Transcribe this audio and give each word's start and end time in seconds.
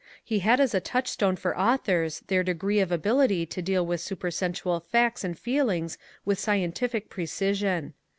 He 0.23 0.39
had 0.39 0.59
as 0.59 0.73
a 0.73 0.79
touchstone 0.79 1.35
for 1.35 1.55
authors 1.55 2.21
their 2.21 2.41
degree 2.41 2.79
of 2.79 2.91
ability 2.91 3.45
to 3.45 3.61
deal 3.61 3.85
with 3.85 4.01
supersensual 4.01 4.79
facts 4.79 5.23
and 5.23 5.37
feelings 5.37 5.99
with 6.25 6.39
scientific 6.39 7.07
preci 7.11 7.53
sion. 7.55 7.93